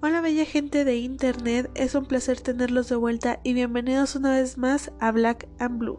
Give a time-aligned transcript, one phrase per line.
[0.00, 4.56] Hola bella gente de internet, es un placer tenerlos de vuelta y bienvenidos una vez
[4.56, 5.98] más a Black and Blue.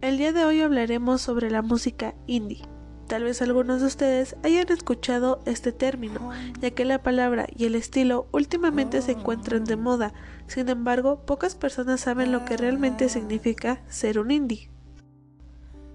[0.00, 2.64] El día de hoy hablaremos sobre la música indie.
[3.06, 7.76] Tal vez algunos de ustedes hayan escuchado este término, ya que la palabra y el
[7.76, 10.14] estilo últimamente se encuentran de moda,
[10.48, 14.68] sin embargo, pocas personas saben lo que realmente significa ser un indie.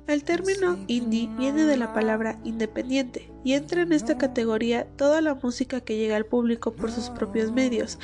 [0.05, 5.35] El término indie viene de la palabra independiente y entra en esta categoría toda la
[5.35, 7.99] música que llega al público por sus propios medios,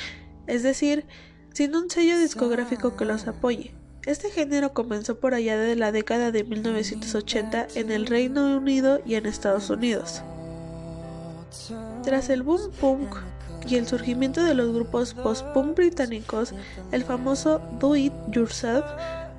[0.46, 1.04] es decir,
[1.52, 3.74] sin un sello discográfico que los apoye.
[4.06, 9.16] Este género comenzó por allá de la década de 1980 en el Reino Unido y
[9.16, 10.22] en Estados Unidos.
[12.02, 13.14] Tras el boom punk
[13.68, 16.54] y el surgimiento de los grupos post-punk británicos,
[16.92, 18.86] el famoso Do It Yourself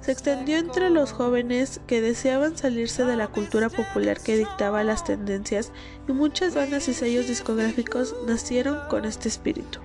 [0.02, 5.04] se extendió entre los jóvenes que deseaban salirse de la cultura popular que dictaba las
[5.04, 5.72] tendencias
[6.08, 9.80] y muchas bandas y sellos discográficos nacieron con este espíritu.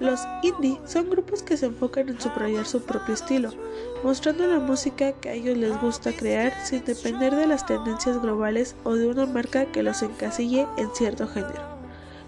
[0.00, 3.50] Los indie son grupos que se enfocan en subrayar su propio estilo,
[4.04, 8.76] mostrando la música que a ellos les gusta crear sin depender de las tendencias globales
[8.84, 11.78] o de una marca que los encasille en cierto género.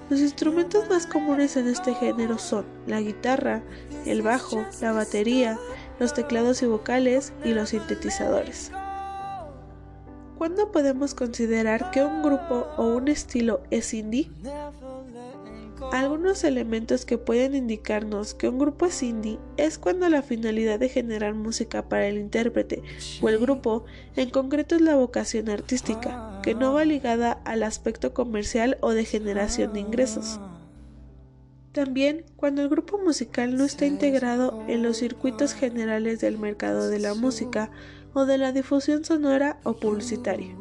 [0.08, 3.62] Los instrumentos más comunes en este género son la guitarra,
[4.04, 5.56] el bajo, la batería,
[6.00, 8.72] los teclados y vocales y los sintetizadores.
[10.38, 14.30] ¿Cuándo podemos considerar que un grupo o un estilo es indie?
[15.92, 20.88] Algunos elementos que pueden indicarnos que un grupo es indie es cuando la finalidad de
[20.88, 22.82] generar música para el intérprete
[23.20, 23.84] o el grupo
[24.16, 29.04] en concreto es la vocación artística, que no va ligada al aspecto comercial o de
[29.04, 30.40] generación de ingresos.
[31.72, 36.98] También cuando el grupo musical no está integrado en los circuitos generales del mercado de
[36.98, 37.70] la música
[38.12, 40.56] o de la difusión sonora o publicitaria.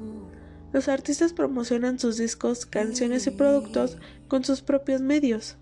[0.71, 5.57] Los artistas promocionan sus discos, canciones y productos con sus propios medios.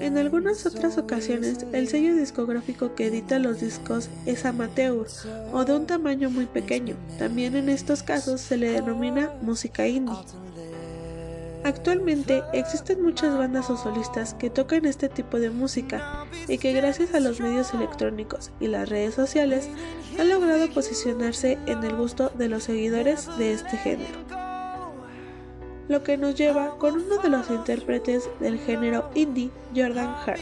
[0.00, 5.06] En algunas otras ocasiones, el sello discográfico que edita los discos es amateur
[5.52, 6.96] o de un tamaño muy pequeño.
[7.18, 10.16] También en estos casos se le denomina música indie.
[11.68, 17.12] Actualmente existen muchas bandas o solistas que tocan este tipo de música y que gracias
[17.12, 19.68] a los medios electrónicos y las redes sociales
[20.18, 24.18] han logrado posicionarse en el gusto de los seguidores de este género.
[25.88, 30.40] Lo que nos lleva con uno de los intérpretes del género indie, Jordan Hart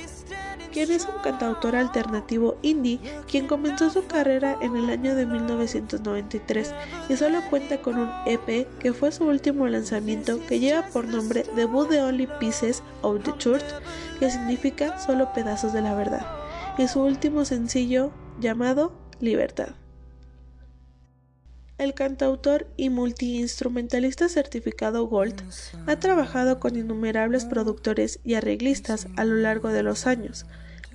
[0.76, 6.74] quien es un cantautor alternativo indie, quien comenzó su carrera en el año de 1993
[7.08, 11.46] y solo cuenta con un EP que fue su último lanzamiento que lleva por nombre
[11.56, 13.64] Debut the Only Pieces of the Truth,
[14.18, 16.26] que significa solo pedazos de la verdad,
[16.76, 19.68] y su último sencillo llamado Libertad.
[21.78, 25.42] El cantautor y multiinstrumentalista certificado Gold
[25.86, 30.44] ha trabajado con innumerables productores y arreglistas a lo largo de los años,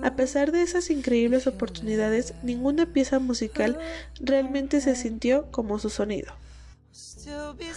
[0.03, 3.77] a pesar de esas increíbles oportunidades, ninguna pieza musical
[4.19, 6.33] realmente se sintió como su sonido.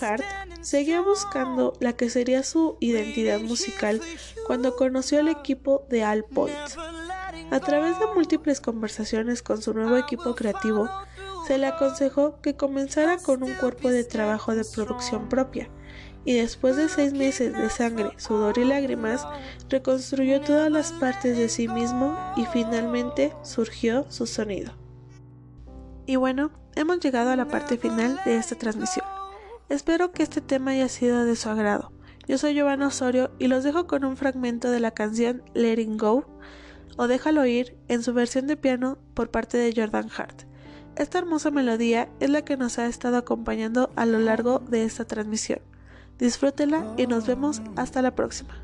[0.01, 0.25] Hart
[0.63, 4.01] seguía buscando la que sería su identidad musical
[4.47, 6.57] cuando conoció al equipo de All Point.
[7.51, 10.89] A través de múltiples conversaciones con su nuevo equipo creativo,
[11.47, 15.69] se le aconsejó que comenzara con un cuerpo de trabajo de producción propia,
[16.25, 19.27] y después de seis meses de sangre, sudor y lágrimas,
[19.69, 24.73] reconstruyó todas las partes de sí mismo y finalmente surgió su sonido.
[26.07, 29.07] Y bueno, hemos llegado a la parte final de esta transmisión.
[29.69, 31.93] Espero que este tema haya sido de su agrado.
[32.27, 36.27] Yo soy Giovanna Osorio y los dejo con un fragmento de la canción Letting Go
[36.97, 40.43] o Déjalo ir en su versión de piano por parte de Jordan Hart.
[40.97, 45.05] Esta hermosa melodía es la que nos ha estado acompañando a lo largo de esta
[45.05, 45.61] transmisión.
[46.19, 48.55] Disfrútela y nos vemos hasta la próxima.